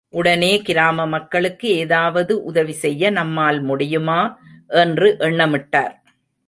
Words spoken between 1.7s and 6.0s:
ஏதாவது உதவி செய்ய நம்மால் முடியுமா என்று எண்ணமிட்டார்.